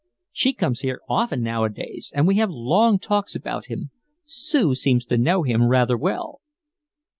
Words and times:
She 0.31 0.53
comes 0.53 0.79
here 0.79 0.99
often 1.07 1.43
nowadays 1.43 2.11
and 2.15 2.25
we 2.27 2.37
have 2.37 2.49
long 2.49 2.97
talks 2.97 3.35
about 3.35 3.65
him. 3.67 3.91
Sue 4.25 4.73
seems 4.73 5.05
to 5.05 5.15
know 5.15 5.43
him 5.43 5.67
rather 5.67 5.95
well." 5.95 6.41